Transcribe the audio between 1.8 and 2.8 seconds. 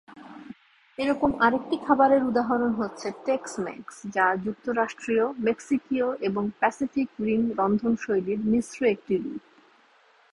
খাবারের উদাহরণ